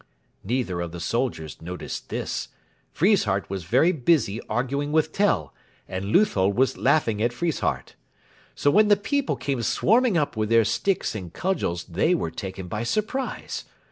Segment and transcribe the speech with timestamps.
[0.43, 2.47] Neither of the soldiers noticed this.
[2.91, 5.53] Friesshardt was busy arguing with Tell,
[5.87, 7.93] and Leuthold was laughing at Friesshardt.
[8.55, 12.67] So when the people came swarming up with their sticks and cudgels they were taken
[12.67, 13.65] by surprise.